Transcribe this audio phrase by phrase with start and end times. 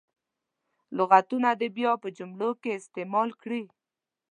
[0.97, 3.63] لغتونه دې بیا په جملو کې استعمال کړي.